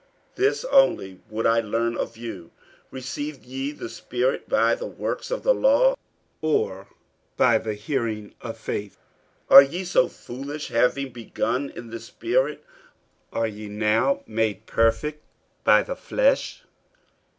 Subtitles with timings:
[0.35, 2.49] 48:003:002 This only would I learn of you,
[2.89, 5.95] Received ye the Spirit by the works of the law,
[6.41, 6.87] or
[7.37, 8.97] by the hearing of faith?
[9.51, 10.67] 48:003:003 Are ye so foolish?
[10.69, 12.65] having begun in the Spirit,
[13.31, 15.23] are ye now made perfect
[15.63, 16.63] by the flesh?